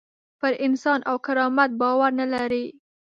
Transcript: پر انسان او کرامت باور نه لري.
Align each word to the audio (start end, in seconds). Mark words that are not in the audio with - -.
پر 0.39 0.51
انسان 0.65 0.99
او 1.09 1.15
کرامت 1.25 1.69
باور 1.79 2.11
نه 2.19 2.25
لري. 2.33 2.65